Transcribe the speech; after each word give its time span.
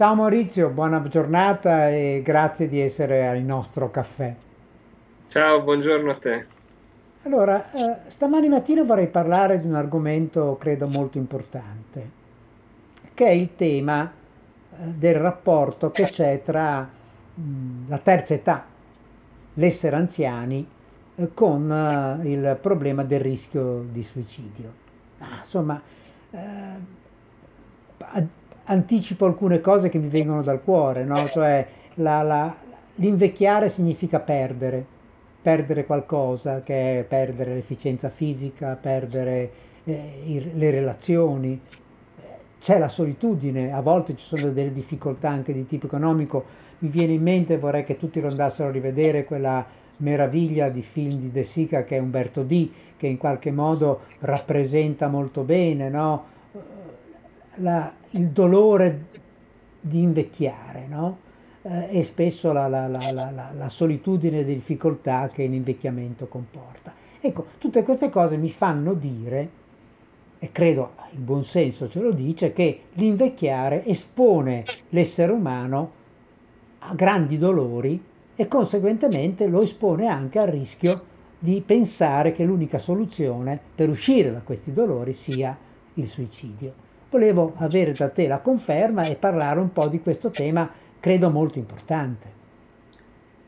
Ciao 0.00 0.14
Maurizio, 0.14 0.70
buona 0.70 1.02
giornata 1.02 1.90
e 1.90 2.22
grazie 2.24 2.68
di 2.68 2.80
essere 2.80 3.28
al 3.28 3.42
nostro 3.42 3.90
caffè. 3.90 4.34
Ciao, 5.26 5.60
buongiorno 5.60 6.10
a 6.10 6.14
te. 6.14 6.46
Allora, 7.24 7.70
eh, 7.72 8.10
stamani 8.10 8.48
mattina 8.48 8.82
vorrei 8.82 9.08
parlare 9.08 9.60
di 9.60 9.66
un 9.66 9.74
argomento 9.74 10.56
credo 10.58 10.88
molto 10.88 11.18
importante, 11.18 12.10
che 13.12 13.26
è 13.26 13.32
il 13.32 13.54
tema 13.56 14.10
eh, 14.10 14.84
del 14.94 15.16
rapporto 15.16 15.90
che 15.90 16.04
c'è 16.04 16.40
tra 16.42 16.88
mh, 17.34 17.86
la 17.86 17.98
terza 17.98 18.32
età, 18.32 18.64
l'essere 19.52 19.96
anziani, 19.96 20.66
eh, 21.14 21.34
con 21.34 21.70
eh, 21.70 22.26
il 22.26 22.58
problema 22.58 23.04
del 23.04 23.20
rischio 23.20 23.80
di 23.80 24.02
suicidio. 24.02 24.72
Ah, 25.18 25.40
insomma, 25.40 25.78
eh, 26.30 26.98
anticipo 28.70 29.26
alcune 29.26 29.60
cose 29.60 29.88
che 29.88 29.98
mi 29.98 30.08
vengono 30.08 30.42
dal 30.42 30.62
cuore, 30.62 31.04
no? 31.04 31.26
Cioè 31.26 31.66
la, 31.96 32.22
la, 32.22 32.56
l'invecchiare 32.96 33.68
significa 33.68 34.20
perdere, 34.20 34.84
perdere 35.42 35.84
qualcosa, 35.84 36.62
che 36.62 37.00
è 37.00 37.02
perdere 37.02 37.54
l'efficienza 37.54 38.08
fisica, 38.08 38.76
perdere 38.80 39.50
eh, 39.84 40.22
i, 40.24 40.52
le 40.54 40.70
relazioni, 40.70 41.60
c'è 42.60 42.78
la 42.78 42.88
solitudine, 42.88 43.72
a 43.72 43.80
volte 43.80 44.14
ci 44.14 44.24
sono 44.24 44.52
delle 44.52 44.72
difficoltà 44.72 45.30
anche 45.30 45.52
di 45.52 45.66
tipo 45.66 45.86
economico. 45.86 46.44
Mi 46.78 46.88
viene 46.88 47.12
in 47.12 47.22
mente, 47.22 47.58
vorrei 47.58 47.84
che 47.84 47.96
tutti 47.96 48.20
lo 48.20 48.28
andassero 48.28 48.68
a 48.68 48.72
rivedere, 48.72 49.24
quella 49.24 49.66
meraviglia 49.98 50.68
di 50.68 50.82
film 50.82 51.18
di 51.18 51.30
De 51.30 51.44
Sica 51.44 51.84
che 51.84 51.96
è 51.96 52.00
Umberto 52.00 52.42
D, 52.42 52.70
che 52.96 53.06
in 53.06 53.18
qualche 53.18 53.50
modo 53.50 54.02
rappresenta 54.20 55.08
molto 55.08 55.42
bene 55.42 55.88
no? 55.88 56.24
La, 57.56 57.92
il 58.10 58.28
dolore 58.28 59.06
di 59.80 60.02
invecchiare 60.02 60.86
no? 60.86 61.18
eh, 61.62 61.98
e 61.98 62.02
spesso 62.02 62.52
la, 62.52 62.68
la, 62.68 62.88
la 62.88 63.68
solitudine 63.68 64.38
e 64.40 64.44
le 64.44 64.54
difficoltà 64.54 65.28
che 65.28 65.46
l'invecchiamento 65.46 66.28
comporta. 66.28 66.92
Ecco, 67.20 67.46
tutte 67.58 67.82
queste 67.82 68.08
cose 68.08 68.36
mi 68.36 68.50
fanno 68.50 68.94
dire 68.94 69.58
e 70.42 70.50
credo 70.52 70.92
il 71.12 71.18
buon 71.18 71.44
senso 71.44 71.88
ce 71.88 72.00
lo 72.00 72.12
dice, 72.12 72.52
che 72.52 72.84
l'invecchiare 72.94 73.84
espone 73.84 74.64
l'essere 74.88 75.32
umano 75.32 75.92
a 76.78 76.94
grandi 76.94 77.36
dolori 77.36 78.02
e 78.34 78.48
conseguentemente 78.48 79.46
lo 79.48 79.60
espone 79.60 80.06
anche 80.06 80.38
al 80.38 80.48
rischio 80.48 81.04
di 81.38 81.62
pensare 81.64 82.32
che 82.32 82.44
l'unica 82.44 82.78
soluzione 82.78 83.60
per 83.74 83.90
uscire 83.90 84.32
da 84.32 84.40
questi 84.40 84.72
dolori 84.72 85.12
sia 85.12 85.56
il 85.94 86.06
suicidio. 86.06 86.88
Volevo 87.10 87.54
avere 87.56 87.92
da 87.92 88.08
te 88.08 88.28
la 88.28 88.38
conferma 88.38 89.04
e 89.04 89.16
parlare 89.16 89.58
un 89.58 89.72
po' 89.72 89.88
di 89.88 90.00
questo 90.00 90.30
tema, 90.30 90.70
credo 91.00 91.28
molto 91.28 91.58
importante. 91.58 92.38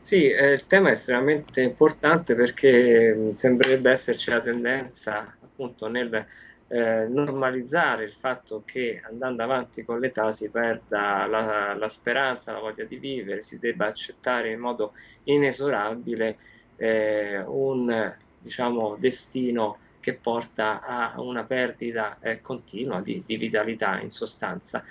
Sì, 0.01 0.29
eh, 0.29 0.51
il 0.51 0.67
tema 0.67 0.89
è 0.89 0.91
estremamente 0.91 1.61
importante 1.61 2.35
perché 2.35 3.29
sembrerebbe 3.31 3.89
esserci 3.89 4.29
la 4.31 4.41
tendenza 4.41 5.33
appunto 5.41 5.87
nel 5.87 6.25
eh, 6.67 7.07
normalizzare 7.07 8.03
il 8.03 8.11
fatto 8.11 8.63
che 8.65 9.01
andando 9.01 9.43
avanti 9.43 9.85
con 9.85 10.01
l'età 10.01 10.29
si 10.33 10.49
perda 10.49 11.25
la, 11.25 11.73
la, 11.73 11.87
speranza, 11.87 12.51
la 12.51 12.59
voglia 12.59 12.83
di 12.83 12.97
vivere, 12.97 13.39
si 13.39 13.59
debba 13.59 13.85
accettare 13.85 14.51
in 14.51 14.59
modo 14.59 14.91
inesorabile 15.23 16.35
eh, 16.75 17.41
un 17.45 18.13
diciamo, 18.39 18.97
destino 18.99 19.77
che 20.03 20.15
porta 20.15 20.81
a 20.81 21.21
una 21.21 21.45
perdita 21.45 22.17
eh, 22.19 22.41
continua 22.41 22.99
di, 22.99 23.23
di, 23.25 23.37
vitalità 23.37 24.01
in 24.01 24.09
sostanza. 24.09 24.83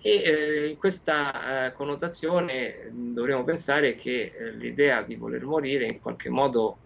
E 0.00 0.10
eh, 0.10 0.68
in 0.70 0.76
questa 0.76 1.66
eh, 1.66 1.72
connotazione 1.72 2.90
dovremmo 2.90 3.44
pensare 3.44 3.94
che 3.94 4.32
eh, 4.36 4.50
l'idea 4.50 5.02
di 5.02 5.14
voler 5.14 5.44
morire 5.44 5.86
in 5.86 6.00
qualche 6.00 6.28
modo 6.28 6.78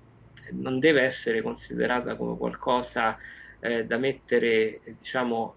non 0.50 0.78
deve 0.78 1.00
essere 1.00 1.40
considerata 1.40 2.14
come 2.16 2.36
qualcosa 2.36 3.16
eh, 3.60 3.86
da 3.86 3.96
mettere 3.96 4.80
diciamo 4.84 5.56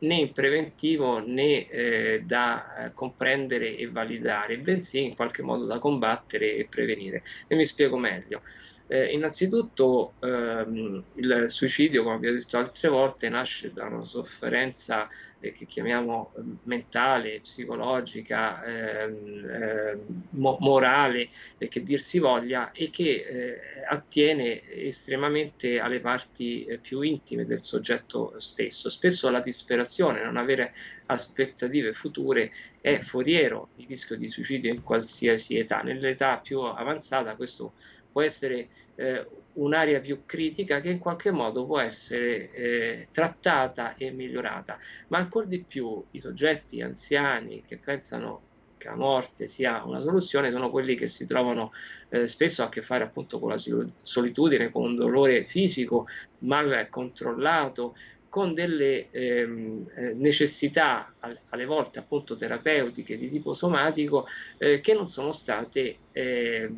né 0.00 0.14
in 0.14 0.32
preventivo 0.32 1.18
né 1.18 1.66
eh, 1.68 2.22
da 2.24 2.86
eh, 2.86 2.94
comprendere 2.94 3.76
e 3.76 3.88
validare, 3.88 4.58
bensì 4.58 5.04
in 5.04 5.14
qualche 5.14 5.42
modo 5.42 5.64
da 5.64 5.78
combattere 5.78 6.56
e 6.56 6.66
prevenire. 6.66 7.22
E 7.46 7.54
mi 7.54 7.64
spiego 7.64 7.98
meglio. 7.98 8.42
Eh, 8.92 9.12
innanzitutto 9.12 10.16
ehm, 10.18 11.04
il 11.14 11.44
suicidio, 11.48 12.02
come 12.02 12.16
abbiamo 12.16 12.36
detto 12.36 12.58
altre 12.58 12.88
volte, 12.88 13.28
nasce 13.28 13.72
da 13.72 13.84
una 13.84 14.00
sofferenza 14.00 15.06
eh, 15.38 15.52
che 15.52 15.64
chiamiamo 15.66 16.32
ehm, 16.36 16.58
mentale, 16.64 17.40
psicologica, 17.40 18.64
ehm, 18.64 19.48
eh, 19.48 20.04
mo- 20.30 20.56
morale, 20.58 21.28
che 21.68 21.82
dir 21.84 22.00
si 22.00 22.18
voglia, 22.18 22.72
e 22.72 22.90
che 22.90 23.24
eh, 23.28 23.60
attiene 23.88 24.60
estremamente 24.64 25.78
alle 25.78 26.00
parti 26.00 26.64
eh, 26.64 26.80
più 26.80 27.02
intime 27.02 27.44
del 27.44 27.62
soggetto 27.62 28.40
stesso. 28.40 28.90
Spesso 28.90 29.30
la 29.30 29.40
disperazione, 29.40 30.24
non 30.24 30.36
avere 30.36 30.72
aspettative 31.06 31.92
future, 31.92 32.50
è 32.80 32.98
foriero 32.98 33.70
di 33.72 33.84
rischio 33.86 34.16
di 34.16 34.26
suicidio 34.26 34.72
in 34.72 34.82
qualsiasi 34.82 35.56
età. 35.58 35.80
Nell'età 35.82 36.40
più 36.40 36.60
avanzata 36.60 37.36
questo 37.36 37.74
può 38.10 38.22
essere 38.22 38.68
eh, 38.96 39.26
un'area 39.54 40.00
più 40.00 40.22
critica 40.26 40.80
che 40.80 40.90
in 40.90 40.98
qualche 40.98 41.30
modo 41.30 41.66
può 41.66 41.78
essere 41.80 42.52
eh, 42.52 43.08
trattata 43.10 43.94
e 43.96 44.10
migliorata, 44.10 44.78
ma 45.08 45.18
ancora 45.18 45.46
di 45.46 45.62
più 45.62 46.02
i 46.12 46.20
soggetti 46.20 46.80
anziani 46.82 47.62
che 47.66 47.76
pensano 47.76 48.48
che 48.76 48.88
la 48.88 48.96
morte 48.96 49.46
sia 49.46 49.84
una 49.84 50.00
soluzione 50.00 50.50
sono 50.50 50.70
quelli 50.70 50.94
che 50.94 51.06
si 51.06 51.26
trovano 51.26 51.72
eh, 52.08 52.26
spesso 52.26 52.62
a 52.62 52.70
che 52.70 52.80
fare 52.80 53.04
appunto 53.04 53.38
con 53.38 53.50
la 53.50 53.60
solitudine, 54.02 54.70
con 54.70 54.84
un 54.84 54.96
dolore 54.96 55.44
fisico 55.44 56.06
mal 56.38 56.86
controllato, 56.88 57.94
con 58.30 58.54
delle 58.54 59.10
ehm, 59.10 59.90
eh, 59.94 60.12
necessità 60.14 61.12
alle 61.48 61.64
volte 61.66 61.98
appunto 61.98 62.36
terapeutiche 62.36 63.16
di 63.16 63.28
tipo 63.28 63.52
somatico 63.52 64.26
eh, 64.56 64.80
che 64.80 64.94
non 64.94 65.08
sono 65.08 65.32
state 65.32 65.96
eh, 66.12 66.70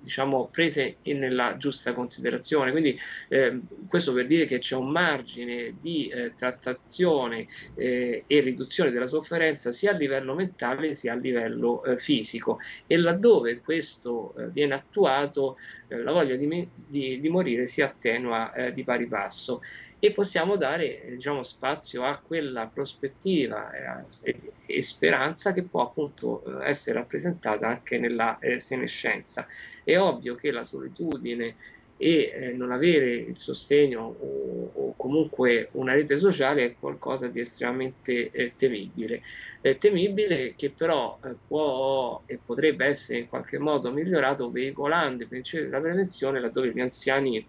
diciamo, 0.00 0.48
prese 0.50 0.96
nella 1.02 1.56
giusta 1.56 1.92
considerazione. 1.92 2.70
Quindi 2.70 2.98
eh, 3.28 3.60
questo 3.88 4.12
per 4.12 4.26
dire 4.26 4.44
che 4.44 4.58
c'è 4.58 4.76
un 4.76 4.90
margine 4.90 5.74
di 5.80 6.08
eh, 6.08 6.34
trattazione 6.34 7.46
eh, 7.74 8.24
e 8.26 8.40
riduzione 8.40 8.90
della 8.90 9.06
sofferenza 9.06 9.72
sia 9.72 9.92
a 9.92 9.96
livello 9.96 10.34
mentale 10.34 10.92
sia 10.92 11.12
a 11.12 11.16
livello 11.16 11.84
eh, 11.84 11.96
fisico 11.96 12.58
e 12.86 12.96
laddove 12.96 13.60
questo 13.60 14.34
eh, 14.36 14.48
viene 14.48 14.74
attuato 14.74 15.56
eh, 15.88 15.96
la 15.96 16.12
voglia 16.12 16.36
di, 16.36 16.68
di, 16.74 17.20
di, 17.20 17.28
morire 17.28 17.66
si 17.66 17.82
attenua 17.82 18.52
di 18.72 18.82
pari 18.84 19.06
passo 19.06 19.60
e 20.00 20.12
possiamo 20.12 20.56
dare 20.56 21.02
diciamo, 21.08 21.42
spazio 21.42 22.04
a 22.04 22.18
quella 22.18 22.70
prospettiva 22.72 23.70
e, 24.22 24.36
e, 24.66 24.82
speranza 24.82 25.52
che 25.52 25.64
può 25.64 25.82
appunto 25.82 26.62
essere 26.62 26.98
rappresentata 26.98 27.66
anche 27.66 27.98
nella 27.98 28.38
senescenza. 28.58 29.46
È 29.82 29.98
ovvio 29.98 30.36
che 30.36 30.50
la 30.52 30.64
solitudine 30.64 31.56
e 32.00 32.30
eh, 32.32 32.52
non 32.52 32.70
avere 32.70 33.12
il 33.12 33.36
sostegno 33.36 34.16
o, 34.20 34.70
o, 34.72 34.94
comunque 34.96 35.68
una 35.72 35.94
rete 35.94 36.16
sociale 36.16 36.64
è 36.64 36.76
qualcosa 36.78 37.26
di 37.26 37.40
estremamente 37.40 38.30
eh, 38.30 38.52
temibile. 38.56 39.20
È 39.60 39.76
temibile 39.76 40.54
che 40.54 40.70
però 40.70 41.18
eh, 41.24 41.34
può 41.46 42.22
e 42.26 42.38
potrebbe 42.42 42.86
essere 42.86 43.18
in 43.18 43.28
qualche 43.28 43.58
modo 43.58 43.90
migliorato 43.90 44.48
veicolando 44.48 45.24
i 45.24 45.26
principi 45.26 45.64
della 45.64 45.80
prevenzione 45.80 46.40
laddove 46.40 46.70
gli 46.72 46.80
anziani 46.80 47.44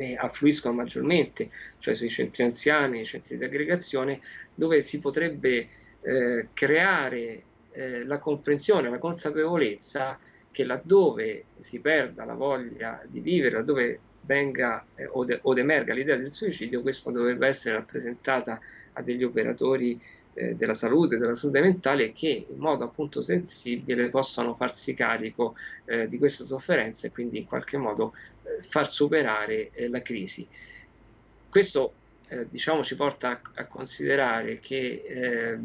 eh, 0.00 0.16
affluiscono 0.18 0.74
maggiormente, 0.74 1.50
cioè 1.78 1.94
sui 1.94 2.08
centri 2.08 2.42
anziani, 2.42 3.00
i 3.00 3.04
centri 3.04 3.36
di 3.36 3.44
aggregazione, 3.44 4.20
dove 4.54 4.80
si 4.80 4.98
potrebbe 4.98 5.68
eh, 6.00 6.48
creare 6.54 7.42
eh, 7.72 8.04
la 8.04 8.18
comprensione, 8.18 8.88
la 8.88 8.98
consapevolezza 8.98 10.18
che 10.50 10.64
laddove 10.64 11.44
si 11.58 11.80
perda 11.80 12.24
la 12.24 12.34
voglia 12.34 13.00
di 13.06 13.20
vivere, 13.20 13.56
laddove 13.56 14.00
venga 14.22 14.84
eh, 14.94 15.06
o, 15.06 15.24
de, 15.24 15.38
o 15.42 15.56
emerga 15.56 15.92
l'idea 15.92 16.16
del 16.16 16.30
suicidio, 16.30 16.80
questo 16.80 17.10
dovrebbe 17.10 17.46
essere 17.46 17.76
rappresentata 17.76 18.58
a 18.94 19.02
degli 19.02 19.22
operatori 19.22 20.00
eh, 20.34 20.54
della 20.54 20.74
salute, 20.74 21.18
della 21.18 21.34
salute 21.34 21.60
mentale 21.60 22.12
che 22.12 22.46
in 22.48 22.58
modo 22.58 22.84
appunto 22.84 23.20
sensibile 23.20 24.08
possano 24.10 24.54
farsi 24.54 24.94
carico 24.94 25.56
eh, 25.84 26.06
di 26.08 26.18
questa 26.18 26.44
sofferenza 26.44 27.06
e 27.06 27.10
quindi 27.10 27.38
in 27.38 27.46
qualche 27.46 27.76
modo 27.76 28.14
eh, 28.42 28.60
far 28.60 28.88
superare 28.88 29.70
eh, 29.72 29.88
la 29.88 30.02
crisi. 30.02 30.46
Questo 31.48 31.94
eh, 32.28 32.46
diciamo, 32.48 32.84
ci 32.84 32.94
porta 32.94 33.30
a, 33.30 33.40
a 33.54 33.66
considerare 33.66 34.60
che 34.60 35.02
eh, 35.04 35.58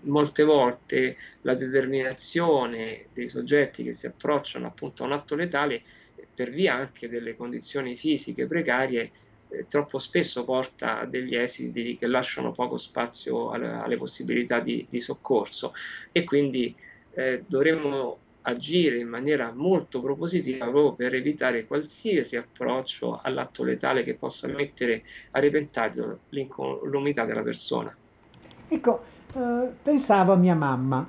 molte 0.00 0.42
volte 0.42 1.16
la 1.42 1.54
determinazione 1.54 3.06
dei 3.14 3.28
soggetti 3.28 3.84
che 3.84 3.92
si 3.92 4.06
approcciano 4.06 4.66
appunto 4.66 5.04
a 5.04 5.06
un 5.06 5.12
atto 5.12 5.36
letale 5.36 5.80
per 6.34 6.50
via 6.50 6.74
anche 6.74 7.08
delle 7.08 7.36
condizioni 7.36 7.96
fisiche 7.96 8.46
precarie 8.46 9.10
troppo 9.68 9.98
spesso 9.98 10.44
porta 10.44 11.00
a 11.00 11.06
degli 11.06 11.34
esiti 11.34 11.96
che 11.96 12.06
lasciano 12.06 12.52
poco 12.52 12.76
spazio 12.76 13.50
alle, 13.50 13.68
alle 13.68 13.96
possibilità 13.96 14.60
di, 14.60 14.86
di, 14.88 15.00
soccorso 15.00 15.72
e 16.12 16.24
quindi 16.24 16.74
eh, 17.14 17.44
dovremmo 17.46 18.18
agire 18.42 18.98
in 18.98 19.08
maniera 19.08 19.52
molto 19.54 20.00
propositiva 20.00 20.66
proprio 20.66 20.92
per 20.92 21.14
evitare 21.14 21.66
qualsiasi 21.66 22.36
approccio 22.36 23.20
all'atto 23.22 23.62
letale 23.64 24.04
che 24.04 24.14
possa 24.14 24.48
mettere 24.48 25.02
a 25.32 25.40
repentaglio 25.40 26.20
l'incolumità 26.30 27.24
della 27.24 27.42
persona. 27.42 27.94
Ecco, 28.68 29.02
eh, 29.34 29.68
pensavo 29.82 30.32
a 30.32 30.36
mia 30.36 30.54
mamma 30.54 31.06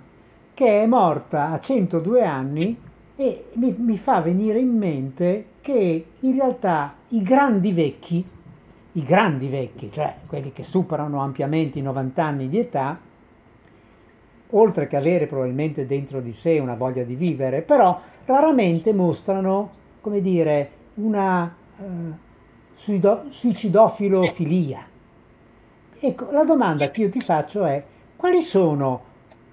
che 0.54 0.84
è 0.84 0.86
morta 0.86 1.52
a 1.52 1.60
102 1.60 2.24
anni 2.24 2.78
e 3.16 3.46
mi, 3.54 3.76
mi 3.78 3.98
fa 3.98 4.22
venire 4.22 4.60
in 4.60 4.78
mente 4.78 5.46
che 5.62 6.06
in 6.20 6.34
realtà 6.34 6.96
i 7.10 7.22
grandi 7.22 7.72
vecchi, 7.72 8.26
i 8.94 9.04
grandi 9.04 9.48
vecchi, 9.48 9.92
cioè 9.92 10.16
quelli 10.26 10.52
che 10.52 10.64
superano 10.64 11.22
ampiamente 11.22 11.78
i 11.80 11.82
90 11.82 12.24
anni 12.24 12.50
di 12.50 12.60
età, 12.60 13.00
oltre 14.52 14.88
che 14.88 14.96
avere 14.96 15.28
probabilmente 15.28 15.86
dentro 15.86 16.22
di 16.22 16.34
sé 16.34 16.58
una 16.60 16.76
voglia 16.76 17.04
di 17.04 17.16
vivere, 17.16 17.62
però 17.62 18.00
raramente 18.26 18.94
mostrano, 18.94 19.72
come 20.02 20.22
dire, 20.22 20.72
una 20.96 21.56
eh, 21.78 21.84
suicidofilofilia. 22.74 24.88
Ecco, 26.00 26.32
la 26.32 26.44
domanda 26.44 26.90
che 26.92 27.02
io 27.02 27.10
ti 27.10 27.20
faccio 27.20 27.66
è, 27.66 27.84
quali 28.16 28.42
sono 28.42 29.09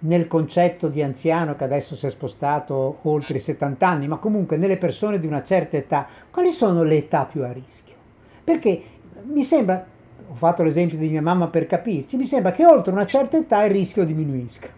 nel 0.06 0.26
concetto 0.26 0.88
di 0.88 1.02
anziano 1.02 1.56
che 1.56 1.64
adesso 1.64 1.94
si 1.96 2.06
è 2.06 2.10
spostato 2.10 2.98
oltre 3.02 3.36
i 3.36 3.40
70 3.40 3.86
anni, 3.86 4.08
ma 4.08 4.16
comunque 4.16 4.56
nelle 4.56 4.76
persone 4.76 5.18
di 5.18 5.26
una 5.26 5.42
certa 5.42 5.76
età, 5.76 6.06
quali 6.30 6.50
sono 6.50 6.82
le 6.82 6.96
età 6.96 7.24
più 7.24 7.42
a 7.42 7.52
rischio? 7.52 7.94
Perché 8.42 8.82
mi 9.24 9.44
sembra, 9.44 9.84
ho 10.28 10.34
fatto 10.34 10.62
l'esempio 10.62 10.96
di 10.98 11.08
mia 11.08 11.22
mamma 11.22 11.48
per 11.48 11.66
capirci, 11.66 12.16
mi 12.16 12.24
sembra 12.24 12.52
che 12.52 12.64
oltre 12.64 12.92
una 12.92 13.06
certa 13.06 13.36
età 13.36 13.64
il 13.64 13.70
rischio 13.70 14.04
diminuisca 14.04 14.76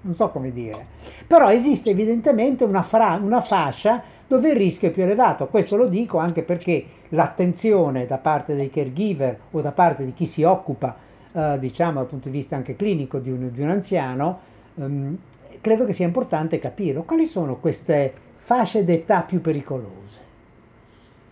non 0.00 0.14
so 0.14 0.30
come 0.30 0.52
dire, 0.52 0.86
però 1.26 1.50
esiste 1.50 1.90
evidentemente 1.90 2.64
una, 2.64 2.82
fra, 2.82 3.20
una 3.22 3.40
fascia 3.40 4.02
dove 4.26 4.50
il 4.50 4.56
rischio 4.56 4.88
è 4.88 4.90
più 4.90 5.02
elevato. 5.02 5.48
Questo 5.48 5.76
lo 5.76 5.86
dico 5.86 6.18
anche 6.18 6.42
perché 6.42 6.84
l'attenzione 7.10 8.06
da 8.06 8.18
parte 8.18 8.54
dei 8.54 8.70
caregiver 8.70 9.38
o 9.50 9.60
da 9.60 9.72
parte 9.72 10.04
di 10.04 10.14
chi 10.14 10.24
si 10.24 10.44
occupa, 10.44 10.96
eh, 11.32 11.58
diciamo 11.58 11.94
dal 11.94 12.06
punto 12.06 12.28
di 12.28 12.36
vista 12.36 12.56
anche 12.56 12.76
clinico 12.76 13.18
di 13.18 13.30
un, 13.30 13.50
di 13.52 13.60
un 13.60 13.70
anziano, 13.70 14.38
ehm, 14.78 15.18
credo 15.60 15.84
che 15.84 15.92
sia 15.92 16.06
importante 16.06 16.58
capire 16.58 17.02
quali 17.04 17.26
sono 17.26 17.56
queste 17.56 18.12
fasce 18.36 18.84
d'età 18.84 19.22
più 19.22 19.40
pericolose. 19.40 20.26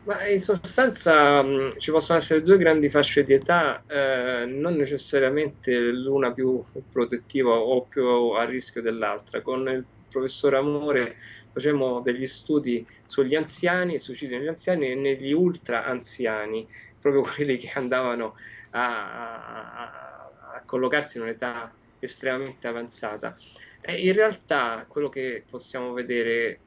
Ma 0.04 0.24
in 0.28 0.40
sostanza 0.40 1.42
mh, 1.42 1.48
mm, 1.48 1.68
ci 1.78 1.90
possono 1.90 2.18
essere 2.18 2.42
due 2.42 2.58
grandi 2.58 2.88
fasce 2.88 3.24
di 3.24 3.32
età, 3.32 3.82
eh, 3.88 4.44
non 4.46 4.74
necessariamente 4.74 5.76
l'una 5.90 6.30
più 6.32 6.62
protettiva 6.92 7.52
o 7.52 7.82
più 7.82 8.04
a 8.30 8.44
rischio 8.44 8.82
dell'altra. 8.82 9.40
Con 9.40 9.68
il 9.68 9.84
professor 10.08 10.54
Amore 10.54 11.16
facciamo 11.52 12.00
degli 12.00 12.26
studi 12.26 12.86
sugli 13.06 13.34
anziani, 13.34 13.98
suicidio 13.98 14.38
negli 14.38 14.46
anziani 14.46 14.92
e 14.92 14.94
negli 14.94 15.32
ultra 15.32 15.84
anziani, 15.84 16.68
proprio 17.00 17.22
quelli 17.34 17.56
che 17.56 17.72
andavano 17.74 18.36
a, 18.70 19.80
a, 19.80 20.30
a 20.54 20.62
collocarsi 20.64 21.16
in 21.16 21.24
un'età 21.24 21.72
estremamente 21.98 22.66
avanzata. 22.66 23.36
E 23.80 24.06
in 24.06 24.12
realtà 24.12 24.84
quello 24.88 25.08
che 25.08 25.44
possiamo 25.48 25.92
vedere 25.92 26.58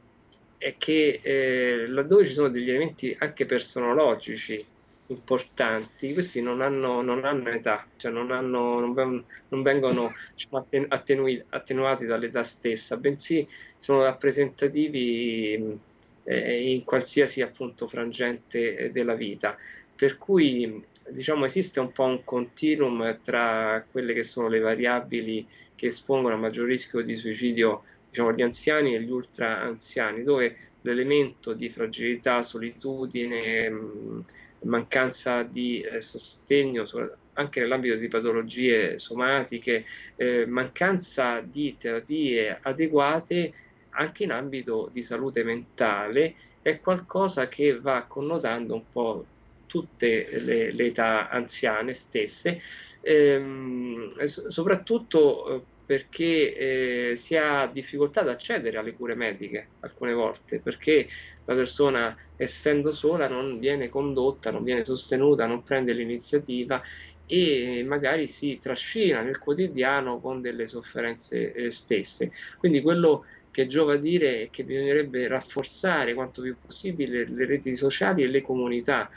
è 0.58 0.76
che 0.78 1.20
eh, 1.24 1.88
laddove 1.88 2.26
ci 2.26 2.34
sono 2.34 2.50
degli 2.50 2.70
elementi 2.70 3.16
anche 3.18 3.46
personologici 3.46 4.64
importanti, 5.08 6.14
questi 6.14 6.42
non 6.42 6.62
hanno, 6.62 7.02
non 7.02 7.26
hanno 7.26 7.50
età, 7.50 7.86
cioè 7.98 8.12
non, 8.12 8.32
hanno, 8.32 8.80
non, 8.80 9.24
non 9.48 9.62
vengono 9.64 10.14
diciamo, 10.34 10.68
attenui- 10.90 11.44
attenuati 11.50 12.06
dall'età 12.06 12.44
stessa, 12.44 12.98
bensì 12.98 13.48
sono 13.78 14.04
rappresentativi 14.04 15.80
eh, 16.24 16.72
in 16.72 16.84
qualsiasi 16.84 17.42
appunto 17.42 17.88
frangente 17.88 18.78
eh, 18.78 18.92
della 18.92 19.16
vita. 19.16 19.58
Per 20.00 20.18
cui 20.18 20.82
diciamo 21.10 21.44
esiste 21.44 21.82
un 21.82 21.92
po' 21.92 22.06
un 22.06 22.24
continuum 22.24 23.20
tra 23.22 23.86
quelle 23.92 24.14
che 24.14 24.24
sono 24.24 24.48
le 24.48 24.60
variabili 24.60 25.46
che 25.76 25.88
espongono 25.88 26.36
a 26.36 26.38
maggior 26.38 26.68
rischio 26.68 27.02
di 27.02 27.18
suicidio 27.18 27.84
diciamo, 28.08 28.32
gli 28.32 28.42
anziani 28.42 28.96
e 28.96 29.02
gli 29.02 29.12
ultra 29.12 29.60
anziani, 29.60 30.24
dove 30.24 30.56
l'elemento 30.84 31.52
di 31.52 31.70
fragilità, 31.70 32.42
solitudine, 32.44 33.70
mh, 33.70 34.26
mancanza 34.62 35.44
di 35.44 35.82
eh, 35.82 36.00
sostegno, 36.00 36.86
anche 37.34 37.60
nell'ambito 37.60 37.96
di 37.96 38.08
patologie 38.08 38.98
somatiche, 38.98 39.84
eh, 40.16 40.46
mancanza 40.46 41.42
di 41.42 41.76
terapie 41.78 42.58
adeguate 42.62 43.54
anche 43.90 44.24
in 44.24 44.32
ambito 44.32 44.90
di 44.94 45.02
salute 45.02 45.44
mentale, 45.44 46.36
è 46.62 46.80
qualcosa 46.80 47.50
che 47.50 47.78
va 47.78 48.06
connotando 48.08 48.76
un 48.76 48.84
po' 48.90 49.26
tutte 49.70 50.42
le, 50.42 50.72
le 50.72 50.86
età 50.88 51.30
anziane 51.30 51.94
stesse, 51.94 52.60
ehm, 53.02 54.14
soprattutto 54.24 55.56
eh, 55.56 55.62
perché 55.86 57.12
eh, 57.12 57.16
si 57.16 57.38
ha 57.38 57.68
difficoltà 57.68 58.22
ad 58.22 58.30
accedere 58.30 58.78
alle 58.78 58.96
cure 58.96 59.14
mediche 59.14 59.70
alcune 59.82 60.14
volte, 60.14 60.60
perché 60.60 61.08
la 61.46 61.54
persona 61.54 62.16
essendo 62.36 62.92
sola 62.92 63.28
non 63.28 63.60
viene 63.60 63.90
condotta, 63.90 64.52
non 64.52 64.64
viene 64.64 64.84
sostenuta, 64.84 65.46
non 65.46 65.64
prende 65.64 65.94
l'iniziativa 65.94 66.82
e 67.26 67.84
magari 67.86 68.28
si 68.28 68.58
trascina 68.60 69.22
nel 69.22 69.38
quotidiano 69.38 70.20
con 70.20 70.42
delle 70.42 70.66
sofferenze 70.66 71.54
eh, 71.54 71.70
stesse. 71.70 72.32
Quindi 72.58 72.82
quello 72.82 73.26
che 73.52 73.68
giova 73.68 73.98
dire 73.98 74.44
è 74.44 74.50
che 74.50 74.64
bisognerebbe 74.64 75.28
rafforzare 75.28 76.14
quanto 76.14 76.42
più 76.42 76.56
possibile 76.60 77.28
le 77.28 77.46
reti 77.46 77.76
sociali 77.76 78.24
e 78.24 78.28
le 78.28 78.42
comunità 78.42 79.10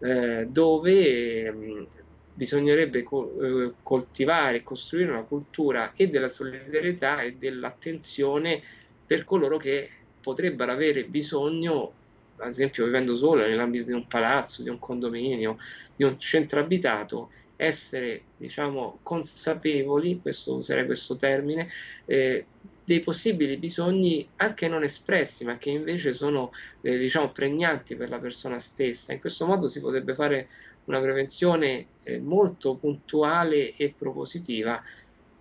eh, 0.00 0.46
dove 0.48 1.50
mh, 1.50 1.86
bisognerebbe 2.34 3.00
eh, 3.00 3.72
coltivare 3.82 4.58
e 4.58 4.62
costruire 4.62 5.10
una 5.10 5.24
cultura 5.24 5.92
e 5.94 6.08
della 6.08 6.28
solidarietà 6.28 7.22
e 7.22 7.34
dell'attenzione 7.34 8.62
per 9.04 9.24
coloro 9.24 9.56
che 9.56 9.90
potrebbero 10.20 10.70
avere 10.70 11.04
bisogno, 11.04 11.92
ad 12.36 12.48
esempio 12.48 12.84
vivendo 12.84 13.16
solo 13.16 13.42
nell'ambito 13.46 13.86
di 13.86 13.92
un 13.92 14.06
palazzo, 14.06 14.62
di 14.62 14.68
un 14.68 14.78
condominio, 14.78 15.56
di 15.96 16.04
un 16.04 16.18
centro 16.20 16.60
abitato, 16.60 17.30
essere 17.56 18.22
diciamo 18.36 19.00
consapevoli, 19.02 20.20
questo 20.20 20.54
userei 20.54 20.86
questo 20.86 21.16
termine, 21.16 21.68
eh, 22.04 22.46
dei 22.88 23.00
possibili 23.00 23.58
bisogni 23.58 24.26
anche 24.36 24.66
non 24.66 24.82
espressi, 24.82 25.44
ma 25.44 25.58
che 25.58 25.68
invece 25.68 26.14
sono 26.14 26.52
eh, 26.80 26.96
diciamo 26.96 27.30
pregnanti 27.32 27.96
per 27.96 28.08
la 28.08 28.18
persona 28.18 28.58
stessa. 28.58 29.12
In 29.12 29.20
questo 29.20 29.44
modo 29.44 29.68
si 29.68 29.82
potrebbe 29.82 30.14
fare 30.14 30.48
una 30.86 30.98
prevenzione 30.98 31.84
eh, 32.02 32.18
molto 32.18 32.76
puntuale 32.76 33.76
e 33.76 33.92
propositiva 33.96 34.82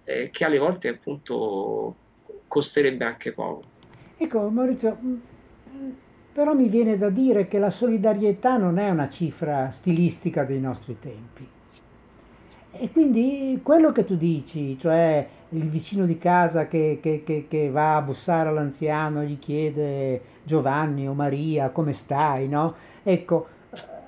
eh, 0.04 0.30
che 0.30 0.44
alle 0.44 0.58
volte 0.58 0.90
appunto 0.90 1.96
costerebbe 2.50 3.06
anche 3.06 3.32
poco. 3.32 3.64
Ecco 4.18 4.50
Maurizio, 4.50 4.98
mm, 5.02 5.16
però 6.34 6.54
mi 6.54 6.68
viene 6.68 6.98
da 6.98 7.10
dire 7.10 7.48
che 7.48 7.60
la 7.60 7.70
solidarietà 7.70 8.58
non 8.58 8.78
è 8.78 8.90
una 8.90 9.08
cifra 9.08 9.72
stilistica 9.72 10.44
dei 10.44 10.60
nostri 10.60 11.00
tempi. 11.00 11.56
E 12.80 12.92
quindi 12.92 13.60
quello 13.64 13.92
che 13.92 14.04
tu 14.04 14.16
dici, 14.16 14.78
cioè 14.78 15.28
il 15.50 15.68
vicino 15.68 16.06
di 16.06 16.18
casa 16.18 16.68
che, 16.68 17.00
che, 17.02 17.24
che, 17.24 17.46
che, 17.48 17.70
va 17.70 17.96
a 17.96 18.02
bussare 18.02 18.50
all'anziano, 18.50 19.24
gli 19.24 19.40
chiede 19.40 20.22
Giovanni 20.44 21.08
o 21.08 21.14
Maria 21.14 21.70
come 21.70 21.94
stai, 21.94 22.48
no? 22.48 22.74
Ecco, 23.04 23.48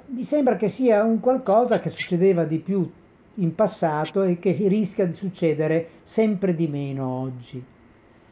mi 0.08 0.24
sembra 0.24 0.56
che 0.56 0.70
sia 0.70 1.04
un 1.04 1.20
qualcosa 1.20 1.80
che 1.80 1.90
succedeva 1.90 2.44
di 2.44 2.58
più 2.60 2.90
in 3.36 3.56
passato 3.56 4.24
e 4.24 4.40
che 4.40 4.52
rischia 4.52 5.06
di 5.06 5.14
succedere 5.14 5.88
sempre 6.04 6.54
di 6.54 6.68
meno 6.68 7.08
oggi. 7.08 7.64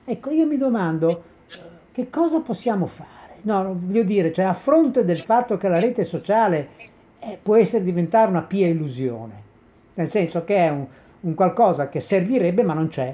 Ecco, 0.06 0.30
io 0.30 0.46
mi 0.46 0.58
domando 0.58 1.10
eh, 1.10 1.60
che 1.92 2.10
cosa 2.10 2.40
possiamo 2.40 2.86
fare? 2.86 3.40
No, 3.42 3.78
voglio 3.80 4.04
dire, 4.04 4.34
cioè 4.34 4.46
a 4.46 4.54
fronte 4.54 5.06
del 5.06 5.20
fatto 5.20 5.58
che 5.58 5.68
la 5.68 5.80
rete 5.80 6.04
sociale 6.04 6.70
eh, 7.20 7.38
può 7.42 7.56
essere 7.56 7.84
diventare 7.84 8.30
una 8.30 8.42
pia 8.42 8.68
illusione, 8.68 9.44
nel 9.98 10.10
senso 10.10 10.44
che 10.44 10.56
è 10.56 10.70
un, 10.70 10.86
un 11.22 11.34
qualcosa 11.34 11.90
che 11.90 12.00
servirebbe 12.00 12.64
ma 12.64 12.74
non 12.74 12.88
c'è. 12.88 13.14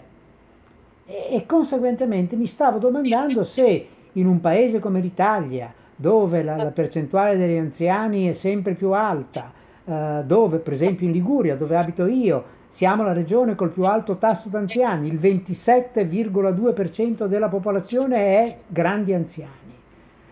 E, 1.06 1.28
e 1.32 1.46
conseguentemente 1.46 2.36
mi 2.36 2.48
stavo 2.48 2.78
domandando 2.78 3.44
se 3.44 3.88
in 4.14 4.28
un 4.28 4.40
paese 4.40 4.80
come 4.80 5.00
l'Italia, 5.00 5.74
dove 5.96 6.44
la, 6.44 6.56
la 6.56 6.72
percentuale 6.72 7.38
degli 7.38 7.58
anziani 7.58 8.28
è 8.28 8.34
sempre 8.34 8.74
più 8.74 8.92
alta, 8.92 9.52
eh, 9.86 10.24
dove 10.26 10.60
per 10.60 10.74
esempio 10.74 11.06
in 11.06 11.14
Liguria, 11.14 11.56
dove 11.56 11.78
abito 11.78 12.06
io, 12.06 12.62
siamo 12.70 13.04
la 13.04 13.14
regione 13.14 13.56
col 13.56 13.70
più 13.70 13.84
alto 13.84 14.18
tasso 14.18 14.50
di 14.50 14.56
anziani, 14.56 15.08
il 15.08 15.20
27,2% 15.20 17.28
della 17.28 17.48
popolazione 17.48 18.18
è 18.18 18.58
grandi 18.68 19.14
anziani. 19.14 19.52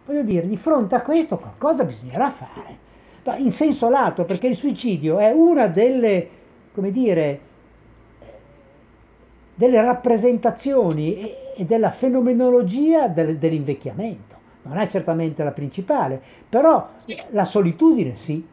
Voglio 0.06 0.24
dire, 0.24 0.48
di 0.48 0.58
fronte 0.58 0.96
a 0.96 1.02
questo 1.02 1.38
qualcosa 1.38 1.86
bisognerà 1.86 2.32
fare, 2.32 3.38
in 3.38 3.52
senso 3.52 3.90
lato, 3.90 4.26
perché 4.26 4.48
il 4.48 4.56
suicidio 4.56 5.20
è 5.20 5.30
una 5.30 5.68
delle, 5.68 6.41
come 6.74 6.92
dire, 6.92 7.40
delle 9.54 9.82
rappresentazioni 9.82 11.34
e 11.56 11.66
della 11.66 11.90
fenomenologia 11.90 13.08
del, 13.08 13.38
dell'invecchiamento. 13.38 14.40
Non 14.64 14.78
è 14.78 14.88
certamente 14.88 15.44
la 15.44 15.52
principale, 15.52 16.22
però 16.48 16.90
la 17.30 17.46
solitudine 17.46 18.16
sì, 18.16 18.46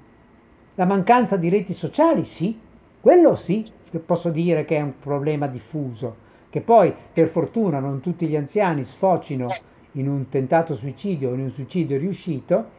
la 0.75 0.85
mancanza 0.85 1.37
di 1.37 1.49
reti 1.49 1.73
sociali 1.73 2.25
sì, 2.25 2.59
quello 3.01 3.35
sì, 3.37 3.65
posso 4.05 4.31
dire 4.31 4.65
che 4.65 4.77
è 4.77 4.81
un 4.81 4.99
problema 4.99 5.47
diffuso, 5.47 6.17
che 6.51 6.61
poi 6.61 6.95
per 7.13 7.29
fortuna 7.29 7.79
non 7.79 8.01
tutti 8.01 8.27
gli 8.27 8.37
anziani 8.37 8.85
sfocino 8.85 9.49
in 9.93 10.09
un 10.09 10.29
tentato 10.29 10.75
suicidio 10.75 11.31
o 11.31 11.35
in 11.35 11.41
un 11.41 11.51
suicidio 11.51 11.99
riuscito, 11.99 12.77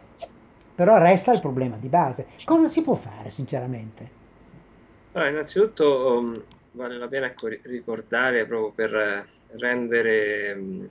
però 0.74 0.98
resta 0.98 1.34
il 1.34 1.42
problema 1.42 1.78
di 1.78 1.88
base. 1.88 2.28
Cosa 2.46 2.68
si 2.68 2.82
può 2.82 2.94
fare 2.94 3.30
sinceramente? 3.30 4.18
Allora, 5.20 5.34
innanzitutto 5.34 6.18
um, 6.18 6.44
vale 6.72 6.98
la 6.98 7.10
pena 7.10 7.26
ecco, 7.26 7.50
ricordare 7.64 8.46
proprio 8.46 8.72
per 8.72 8.96
eh, 8.96 9.28
rendere 9.58 10.54
um, 10.54 10.90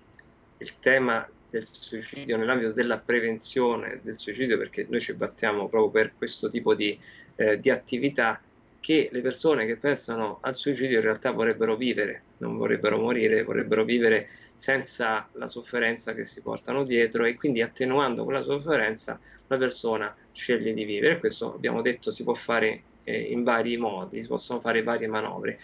il 0.58 0.78
tema 0.80 1.26
del 1.48 1.64
suicidio 1.64 2.36
nell'ambito 2.36 2.72
della 2.72 2.98
prevenzione 2.98 4.00
del 4.02 4.18
suicidio, 4.18 4.58
perché 4.58 4.84
noi 4.86 5.00
ci 5.00 5.14
battiamo 5.14 5.66
proprio 5.70 5.88
per 5.88 6.12
questo 6.18 6.50
tipo 6.50 6.74
di, 6.74 6.98
eh, 7.36 7.58
di 7.58 7.70
attività, 7.70 8.38
che 8.80 9.08
le 9.10 9.22
persone 9.22 9.64
che 9.64 9.76
pensano 9.76 10.40
al 10.42 10.56
suicidio 10.56 10.98
in 10.98 11.04
realtà 11.04 11.30
vorrebbero 11.30 11.74
vivere, 11.76 12.24
non 12.38 12.58
vorrebbero 12.58 12.98
morire, 12.98 13.42
vorrebbero 13.44 13.82
vivere 13.82 14.28
senza 14.54 15.26
la 15.32 15.48
sofferenza 15.48 16.12
che 16.12 16.24
si 16.24 16.42
portano 16.42 16.84
dietro 16.84 17.24
e 17.24 17.34
quindi 17.34 17.62
attenuando 17.62 18.24
quella 18.24 18.42
sofferenza 18.42 19.18
la 19.46 19.56
persona 19.56 20.14
sceglie 20.32 20.74
di 20.74 20.84
vivere. 20.84 21.18
Questo 21.18 21.54
abbiamo 21.54 21.80
detto 21.80 22.10
si 22.10 22.24
può 22.24 22.34
fare 22.34 22.82
eh, 23.08 23.32
in 23.32 23.42
vari 23.42 23.76
modi, 23.76 24.20
si 24.20 24.28
possono 24.28 24.60
fare 24.60 24.82
varie 24.82 25.08
manovre. 25.08 25.58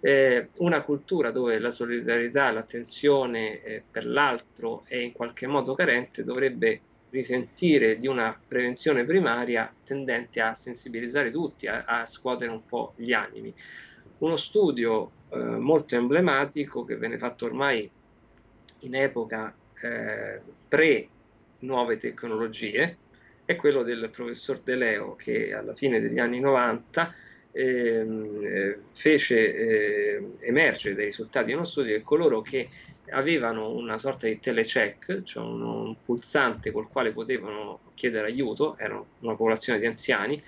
Eh, 0.00 0.48
una 0.56 0.82
cultura 0.82 1.30
dove 1.30 1.58
la 1.58 1.70
solidarietà, 1.70 2.50
l'attenzione 2.50 3.62
eh, 3.62 3.82
per 3.88 4.06
l'altro 4.06 4.84
è 4.86 4.96
in 4.96 5.12
qualche 5.12 5.46
modo 5.46 5.74
carente 5.74 6.24
dovrebbe 6.24 6.80
risentire 7.10 7.98
di 7.98 8.06
una 8.06 8.38
prevenzione 8.46 9.04
primaria 9.04 9.72
tendente 9.84 10.40
a 10.40 10.54
sensibilizzare 10.54 11.30
tutti, 11.30 11.66
a, 11.66 11.84
a 11.84 12.06
scuotere 12.06 12.50
un 12.50 12.64
po' 12.64 12.92
gli 12.96 13.12
animi. 13.12 13.52
Uno 14.18 14.36
studio 14.36 15.10
eh, 15.30 15.38
molto 15.38 15.96
emblematico 15.96 16.84
che 16.84 16.96
venne 16.96 17.18
fatto 17.18 17.46
ormai 17.46 17.90
in 18.80 18.94
epoca 18.94 19.54
eh, 19.82 20.40
pre 20.68 21.08
nuove 21.60 21.96
tecnologie 21.98 22.96
è 23.50 23.56
quello 23.56 23.82
del 23.82 24.10
professor 24.12 24.60
De 24.60 24.76
Leo 24.76 25.16
che 25.16 25.52
alla 25.52 25.74
fine 25.74 26.00
degli 26.00 26.20
anni 26.20 26.38
90 26.38 27.14
ehm, 27.50 28.40
eh, 28.44 28.78
fece 28.92 29.56
eh, 29.56 30.22
emergere 30.38 30.94
dai 30.94 31.06
risultati 31.06 31.46
di 31.46 31.54
uno 31.54 31.64
studio 31.64 31.96
che 31.96 32.02
coloro 32.02 32.42
che 32.42 32.68
avevano 33.10 33.70
una 33.70 33.98
sorta 33.98 34.28
di 34.28 34.38
telecheck, 34.38 35.24
cioè 35.24 35.42
un, 35.42 35.62
un 35.62 35.96
pulsante 36.04 36.70
col 36.70 36.86
quale 36.88 37.10
potevano 37.10 37.80
chiedere 37.94 38.28
aiuto, 38.28 38.76
erano 38.78 39.06
una 39.20 39.32
popolazione 39.32 39.80
di 39.80 39.86
anziani, 39.86 40.40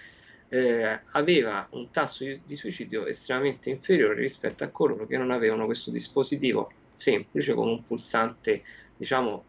eh, 0.49 1.01
aveva 1.11 1.67
un 1.71 1.91
tasso 1.91 2.23
di, 2.23 2.41
di, 2.45 2.55
suicidio 2.55 3.07
estremamente 3.07 3.69
inferiore 3.69 4.21
rispetto 4.21 4.63
a 4.63 4.69
coloro 4.69 5.09
che 5.09 5.17
non 5.17 5.33
avevano 5.33 5.65
questo 5.65 5.91
dispositivo 5.91 6.71
semplice 6.93 7.53
con 7.53 7.67
un 7.69 7.85
pulsante, 7.85 8.63
diciamo, 8.97 9.45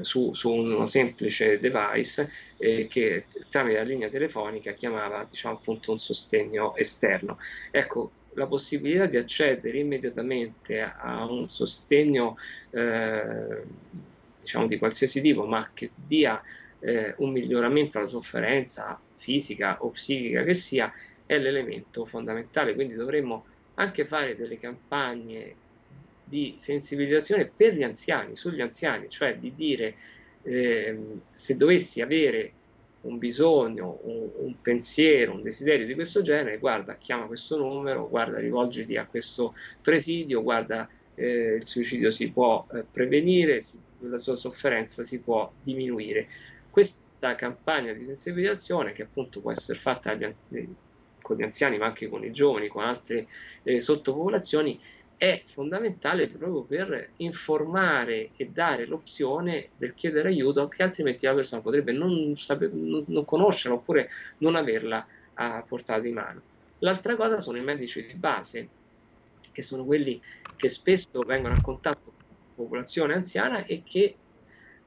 su, 0.00 0.32
su, 0.34 0.50
un 0.50 0.86
semplice 0.86 1.58
device 1.58 2.30
eh, 2.56 2.86
che 2.86 3.26
tramite 3.50 3.78
la 3.78 3.84
linea 3.84 4.08
telefonica 4.08 4.72
chiamava, 4.72 5.26
diciamo, 5.28 5.56
appunto 5.56 5.92
un 5.92 5.98
sostegno 5.98 6.74
esterno. 6.76 7.38
Ecco, 7.70 8.10
la 8.34 8.46
possibilità 8.46 9.06
di 9.06 9.16
accedere 9.16 9.78
immediatamente 9.78 10.80
a 10.80 11.24
un 11.26 11.46
sostegno 11.46 12.38
eh, 12.70 13.62
diciamo 14.40 14.66
di 14.66 14.78
qualsiasi 14.78 15.20
tipo, 15.20 15.44
ma 15.44 15.70
che 15.72 15.90
dia 15.94 16.42
eh, 16.80 17.14
un 17.18 17.30
miglioramento 17.30 17.98
alla 17.98 18.06
sofferenza 18.06 18.98
fisica 19.16 19.82
o 19.82 19.90
psichica 19.90 20.42
che 20.42 20.54
sia, 20.54 20.92
è 21.26 21.38
l'elemento 21.38 22.04
fondamentale. 22.04 22.74
Quindi 22.74 22.94
dovremmo 22.94 23.44
anche 23.74 24.04
fare 24.04 24.36
delle 24.36 24.58
campagne 24.58 25.54
di 26.32 26.54
sensibilizzazione 26.56 27.44
per 27.44 27.74
gli 27.74 27.82
anziani, 27.82 28.34
sugli 28.36 28.62
anziani, 28.62 29.10
cioè 29.10 29.36
di 29.36 29.52
dire 29.54 29.94
eh, 30.44 30.98
se 31.30 31.56
dovessi 31.58 32.00
avere 32.00 32.52
un 33.02 33.18
bisogno, 33.18 33.98
un, 34.04 34.30
un, 34.38 34.54
pensiero, 34.62 35.34
un 35.34 35.42
desiderio 35.42 35.84
di 35.84 35.92
questo 35.92 36.22
genere, 36.22 36.56
guarda, 36.56 36.96
chiama 36.96 37.26
questo 37.26 37.58
numero, 37.58 38.08
guarda, 38.08 38.38
rivolgiti 38.38 38.96
a 38.96 39.04
questo 39.04 39.54
presidio, 39.82 40.42
guarda, 40.42 40.88
eh, 41.16 41.56
il 41.56 41.66
suicidio 41.66 42.10
si 42.10 42.30
può 42.30 42.66
eh, 42.72 42.82
prevenire, 42.90 43.60
si, 43.60 43.78
la 43.98 44.16
sua 44.16 44.34
sofferenza 44.34 45.04
si 45.04 45.20
può 45.20 45.52
diminuire. 45.62 46.26
Questa 46.70 47.34
campagna 47.34 47.92
di 47.92 48.04
sensibilizzazione, 48.04 48.92
che 48.92 49.02
appunto 49.02 49.42
può 49.42 49.50
essere 49.50 49.78
fatta 49.78 50.12
anziani, 50.12 50.74
con 51.20 51.36
gli 51.36 51.42
anziani, 51.42 51.76
ma 51.76 51.84
anche 51.84 52.08
con 52.08 52.24
i 52.24 52.32
giovani, 52.32 52.68
con 52.68 52.84
altre 52.84 53.26
eh, 53.64 53.80
sottopopolazioni, 53.80 54.80
è 55.22 55.40
fondamentale 55.44 56.26
proprio 56.26 56.64
per 56.64 57.12
informare 57.18 58.32
e 58.34 58.48
dare 58.48 58.86
l'opzione 58.86 59.70
del 59.76 59.94
chiedere 59.94 60.30
aiuto 60.30 60.66
che 60.66 60.82
altrimenti 60.82 61.26
la 61.26 61.34
persona 61.34 61.62
potrebbe 61.62 61.92
non, 61.92 62.34
saper, 62.34 62.72
non, 62.72 63.04
non 63.06 63.24
conoscerla 63.24 63.76
oppure 63.76 64.10
non 64.38 64.56
averla 64.56 65.06
a 65.34 65.62
portata 65.62 66.00
di 66.00 66.10
mano. 66.10 66.42
L'altra 66.78 67.14
cosa 67.14 67.40
sono 67.40 67.56
i 67.56 67.62
medici 67.62 68.04
di 68.04 68.14
base, 68.14 68.68
che 69.52 69.62
sono 69.62 69.84
quelli 69.84 70.20
che 70.56 70.68
spesso 70.68 71.22
vengono 71.24 71.54
a 71.54 71.60
contatto 71.60 72.02
con 72.02 72.14
la 72.26 72.34
popolazione 72.56 73.14
anziana 73.14 73.64
e 73.64 73.84
che 73.84 74.21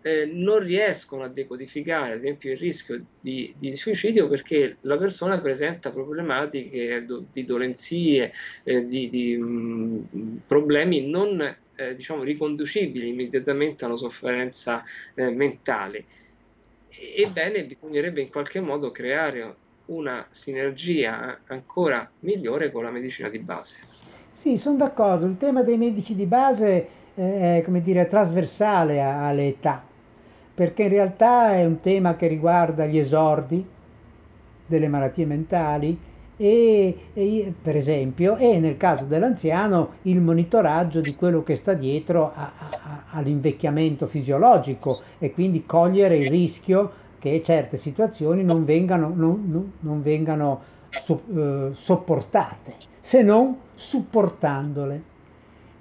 eh, 0.06 0.28
non 0.32 0.60
riescono 0.60 1.24
a 1.24 1.28
decodificare, 1.28 2.12
ad 2.12 2.20
esempio, 2.20 2.52
il 2.52 2.60
rischio 2.60 3.04
di, 3.20 3.52
di 3.58 3.76
suicidio 3.76 4.28
perché 4.28 4.78
la 4.82 4.98
persona 4.98 5.42
presenta 5.42 5.90
problematiche 5.90 7.04
do, 7.04 7.26
di 7.32 7.44
dolenzie, 7.44 8.32
eh, 8.64 8.86
di, 8.86 9.10
di 9.10 9.36
mh, 9.36 10.08
mm, 10.16 10.36
problemi 10.46 11.10
non 11.10 11.42
eh, 11.76 11.96
diciamo, 11.96 12.22
riconducibili 12.22 13.10
immediatamente 13.10 13.84
a 13.84 13.88
una 13.88 13.98
sofferenza 13.98 14.84
eh, 15.16 15.32
mentale. 15.32 16.06
Ebbene, 16.90 17.66
bisognerebbe 17.66 18.22
in 18.22 18.30
qualche 18.30 18.60
modo 18.60 18.92
creare 18.92 19.56
una 19.86 20.28
sinergia 20.30 21.40
ancora 21.48 22.08
migliore 22.20 22.72
con 22.72 22.84
la 22.84 22.92
medicina 22.92 23.28
di 23.28 23.40
base. 23.40 23.78
Sì, 24.32 24.60
sono 24.60 24.78
d'accordo. 24.78 25.26
Il 25.26 25.38
tema 25.38 25.64
dei 25.64 25.80
medici 25.80 26.14
di 26.14 26.28
base 26.28 26.88
è 27.16 27.62
come 27.66 27.82
dire, 27.82 28.06
trasversale 28.06 29.02
alle 29.02 29.48
età 29.48 29.94
perché 30.56 30.84
in 30.84 30.90
realtà 30.90 31.54
è 31.54 31.66
un 31.66 31.82
tema 31.82 32.16
che 32.16 32.28
riguarda 32.28 32.86
gli 32.86 32.98
esordi 32.98 33.64
delle 34.66 34.88
malattie 34.88 35.26
mentali 35.26 36.00
e, 36.38 36.98
e, 37.14 37.54
per 37.62 37.76
esempio 37.76 38.38
e 38.38 38.60
nel 38.60 38.78
caso 38.78 39.06
dell'anziano 39.06 39.96
il 40.04 40.20
monitoraggio 40.22 41.02
di 41.02 41.14
quello 41.16 41.44
che 41.44 41.56
sta 41.56 41.74
dietro 41.74 42.32
a, 42.34 42.52
a, 42.58 43.04
all'invecchiamento 43.12 44.06
fisiologico 44.06 44.98
e 45.18 45.32
quindi 45.32 45.66
cogliere 45.66 46.18
il 46.18 46.30
rischio 46.30 47.04
che 47.20 47.42
certe 47.44 47.78
situazioni 47.78 48.44
non 48.44 48.66
vengano, 48.66 49.12
non, 49.14 49.74
non, 49.80 50.02
vengano 50.02 50.62
so, 50.90 51.22
eh, 51.34 51.70
sopportate 51.74 52.76
se 53.00 53.22
non 53.22 53.58
supportandole. 53.74 55.14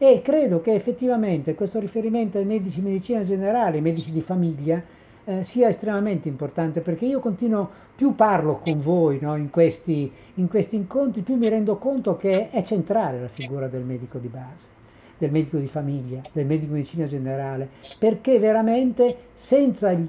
E 0.07 0.21
credo 0.21 0.61
che 0.61 0.75
effettivamente 0.75 1.55
questo 1.55 1.81
riferimento 1.81 2.37
ai 2.37 2.45
medici 2.45 2.83
di 2.83 2.89
medicina 2.89 3.25
generale, 3.25 3.77
ai 3.77 3.83
medici 3.83 4.13
di 4.13 4.21
famiglia, 4.21 4.83
eh, 5.25 5.43
sia 5.43 5.69
estremamente 5.69 6.29
importante 6.29 6.83
perché 6.83 7.07
io 7.07 7.21
continuo, 7.21 7.71
più 7.97 8.15
parlo 8.15 8.59
con 8.59 8.81
voi 8.81 9.19
no, 9.23 9.35
in, 9.37 9.49
questi, 9.49 10.13
in 10.35 10.47
questi 10.47 10.77
incontri, 10.77 11.23
più 11.23 11.37
mi 11.37 11.49
rendo 11.49 11.79
conto 11.79 12.19
che 12.19 12.51
è 12.51 12.63
centrale 12.63 13.19
la 13.19 13.29
figura 13.29 13.67
del 13.67 13.81
medico 13.81 14.19
di 14.19 14.29
base 14.29 14.73
del 15.17 15.31
medico 15.31 15.57
di 15.57 15.69
famiglia, 15.69 16.21
del 16.33 16.45
medico 16.45 16.67
di 16.67 16.81
medicina 16.81 17.07
generale, 17.07 17.67
perché 17.99 18.39
veramente 18.39 19.17
senza 19.33 19.91
il, 19.91 20.07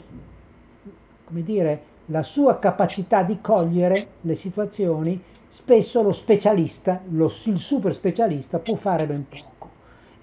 dire, 1.30 1.82
la 2.08 2.24
sua 2.24 2.60
capacità 2.60 3.24
di 3.24 3.40
cogliere 3.40 4.08
le 4.22 4.36
situazioni, 4.36 5.22
spesso 5.48 6.02
lo 6.02 6.12
specialista, 6.12 7.02
lo, 7.12 7.32
il 7.46 7.60
super 7.60 7.94
specialista 7.94 8.60
può 8.60 8.76
fare 8.76 9.06
ben 9.06 9.26
poco. 9.30 9.55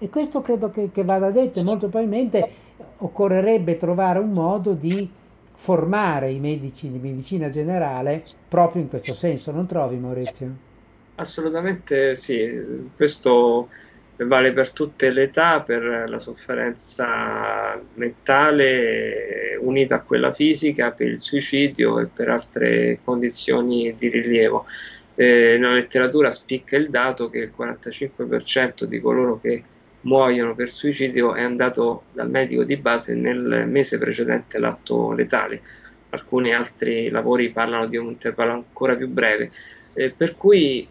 E 0.03 0.09
questo 0.09 0.41
credo 0.41 0.69
che, 0.69 0.89
che 0.91 1.05
vada 1.05 1.31
detto 1.31 1.63
molto 1.63 1.87
probabilmente 1.87 2.45
occorrerebbe 2.97 3.77
trovare 3.77 4.19
un 4.19 4.33
modo 4.33 4.73
di 4.73 5.09
formare 5.53 6.29
i 6.29 6.39
medici 6.39 6.91
di 6.91 6.97
medicina 6.97 7.49
generale 7.49 8.21
proprio 8.49 8.81
in 8.81 8.89
questo 8.89 9.13
senso, 9.13 9.51
non 9.51 9.65
trovi 9.65 9.95
Maurizio? 9.95 10.53
Assolutamente 11.15 12.15
sì, 12.15 12.51
questo 12.97 13.69
vale 14.17 14.51
per 14.51 14.71
tutte 14.71 15.09
le 15.09 15.23
età, 15.23 15.61
per 15.61 16.03
la 16.09 16.19
sofferenza 16.19 17.81
mentale 17.93 19.55
unita 19.61 19.95
a 19.95 20.01
quella 20.01 20.33
fisica, 20.33 20.91
per 20.91 21.07
il 21.07 21.19
suicidio 21.19 22.01
e 22.01 22.07
per 22.07 22.27
altre 22.27 22.99
condizioni 23.05 23.95
di 23.95 24.09
rilievo. 24.09 24.65
Eh, 25.15 25.55
nella 25.57 25.75
letteratura 25.75 26.29
spicca 26.29 26.75
il 26.75 26.89
dato 26.89 27.29
che 27.29 27.37
il 27.37 27.53
45% 27.57 28.83
di 28.83 28.99
coloro 28.99 29.39
che 29.39 29.63
muoiono 30.03 30.55
per 30.55 30.71
suicidio 30.71 31.35
è 31.35 31.41
andato 31.41 32.03
dal 32.11 32.29
medico 32.29 32.63
di 32.63 32.77
base 32.77 33.15
nel 33.15 33.67
mese 33.67 33.97
precedente 33.97 34.59
l'atto 34.59 35.11
letale. 35.11 35.61
Alcuni 36.09 36.53
altri 36.53 37.09
lavori 37.09 37.49
parlano 37.49 37.87
di 37.87 37.97
un 37.97 38.07
intervallo 38.07 38.53
ancora 38.53 38.95
più 38.95 39.07
breve, 39.07 39.51
eh, 39.93 40.09
per 40.11 40.35
cui 40.35 40.87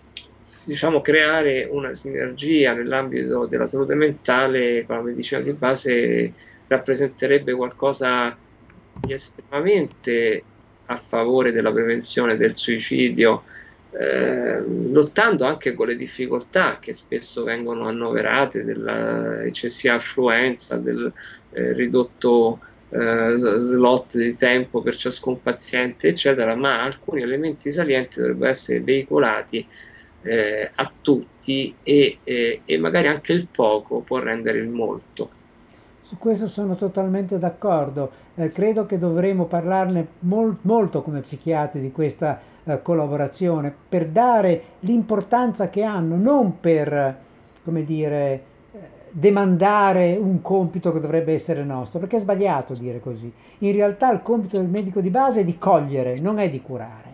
diciamo, 0.64 1.00
creare 1.00 1.69
una 1.71 1.95
sinergia 1.95 2.73
nell'ambito 2.73 3.47
della 3.47 3.66
salute 3.66 3.95
mentale 3.95 4.85
con 4.87 4.97
la 4.97 5.02
medicina 5.02 5.40
di 5.40 5.52
base 5.52 6.33
rappresenterebbe 6.66 7.52
qualcosa 7.52 8.37
di 9.00 9.12
estremamente 9.12 10.42
a 10.87 10.97
favore 10.97 11.52
della 11.52 11.73
prevenzione 11.73 12.37
del 12.37 12.54
suicidio, 12.54 13.45
eh, 13.99 14.63
lottando 14.67 15.45
anche 15.45 15.75
con 15.75 15.87
le 15.89 15.97
difficoltà 15.97 16.79
che 16.81 16.93
spesso 16.93 17.45
vengono 17.45 17.87
annoverate 17.89 18.65
dell'eccessiva 18.65 19.95
affluenza, 19.95 20.77
del 20.77 21.13
eh, 21.53 21.73
ridotto 21.73 22.61
eh, 22.89 23.35
slot 23.37 24.17
di 24.17 24.35
tempo 24.37 24.83
per 24.83 24.97
ciascun 24.97 25.43
paziente, 25.43 26.09
eccetera, 26.09 26.55
ma 26.55 26.83
alcuni 26.83 27.23
elementi 27.23 27.71
salienti 27.71 28.21
dovrebbero 28.21 28.51
essere 28.51 28.81
veicolati 28.81 29.67
eh, 30.23 30.71
a 30.75 30.93
tutti 31.01 31.75
e, 31.83 32.19
e, 32.23 32.61
e 32.65 32.79
magari 32.79 33.09
anche 33.09 33.33
il 33.33 33.49
poco 33.51 34.01
può 34.01 34.19
rendere 34.19 34.59
il 34.59 34.69
molto. 34.69 35.41
Su 36.12 36.19
questo 36.19 36.47
sono 36.47 36.75
totalmente 36.75 37.38
d'accordo. 37.38 38.11
Eh, 38.35 38.49
credo 38.49 38.85
che 38.85 38.99
dovremo 38.99 39.47
parlarne 39.47 40.07
mol- 40.19 40.59
molto 40.61 41.00
come 41.00 41.21
psichiatri 41.21 41.81
di 41.81 41.90
questa 41.90 42.38
eh, 42.64 42.83
collaborazione 42.83 43.75
per 43.88 44.09
dare 44.09 44.62
l'importanza 44.81 45.71
che 45.71 45.83
hanno, 45.83 46.16
non 46.19 46.61
per, 46.61 47.16
come 47.64 47.85
dire, 47.85 48.42
eh, 48.73 48.78
demandare 49.11 50.14
un 50.21 50.42
compito 50.42 50.92
che 50.92 51.00
dovrebbe 51.00 51.33
essere 51.33 51.64
nostro, 51.64 51.99
perché 51.99 52.19
è 52.19 52.21
sbagliato 52.21 52.75
dire 52.75 53.00
così. 53.00 53.33
In 53.61 53.73
realtà 53.73 54.12
il 54.12 54.21
compito 54.21 54.59
del 54.59 54.69
medico 54.69 55.00
di 55.00 55.09
base 55.09 55.40
è 55.40 55.45
di 55.45 55.57
cogliere, 55.57 56.21
non 56.21 56.38
è 56.38 56.50
di 56.50 56.61
curare. 56.61 57.11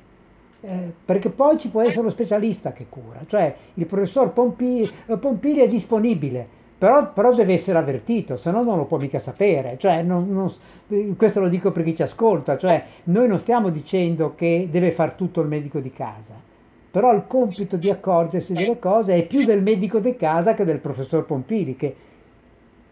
Eh, 0.60 0.92
perché 1.04 1.30
poi 1.30 1.56
ci 1.56 1.68
può 1.68 1.82
essere 1.82 2.02
lo 2.02 2.08
specialista 2.08 2.72
che 2.72 2.86
cura, 2.88 3.20
cioè 3.28 3.54
il 3.74 3.86
professor 3.86 4.32
Pompili, 4.32 4.90
eh, 5.06 5.16
Pompili 5.18 5.60
è 5.60 5.68
disponibile, 5.68 6.57
però, 6.78 7.12
però, 7.12 7.34
deve 7.34 7.54
essere 7.54 7.76
avvertito, 7.76 8.36
se 8.36 8.52
no 8.52 8.62
non 8.62 8.76
lo 8.76 8.84
può 8.84 8.98
mica 8.98 9.18
sapere. 9.18 9.76
Cioè, 9.78 10.02
non, 10.02 10.30
non, 10.30 11.16
questo 11.16 11.40
lo 11.40 11.48
dico 11.48 11.72
per 11.72 11.82
chi 11.82 11.96
ci 11.96 12.02
ascolta, 12.02 12.56
cioè, 12.56 12.84
noi 13.04 13.26
non 13.26 13.40
stiamo 13.40 13.70
dicendo 13.70 14.34
che 14.36 14.68
deve 14.70 14.92
fare 14.92 15.16
tutto 15.16 15.40
il 15.40 15.48
medico 15.48 15.80
di 15.80 15.90
casa, 15.90 16.34
però 16.90 17.12
il 17.12 17.24
compito 17.26 17.76
di 17.76 17.90
accorgersi 17.90 18.52
delle 18.52 18.78
cose 18.78 19.16
è 19.16 19.26
più 19.26 19.44
del 19.44 19.60
medico 19.60 19.98
di 19.98 20.14
casa 20.14 20.54
che 20.54 20.64
del 20.64 20.78
professor 20.78 21.24
Pompili, 21.24 21.74
che, 21.74 21.96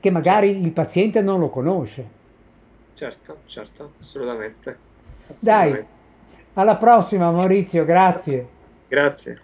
che 0.01 0.11
magari 0.11 0.61
il 0.61 0.73
paziente 0.73 1.23
non 1.23 1.39
lo 1.39 1.49
conosce. 1.49 2.15
Certo, 2.95 3.37
certo, 3.47 3.93
assolutamente. 4.01 4.79
assolutamente. 5.29 5.79
Dai, 5.79 5.87
alla 6.55 6.77
prossima 6.77 7.31
Maurizio, 7.31 7.85
grazie. 7.85 8.49
Grazie. 8.89 9.41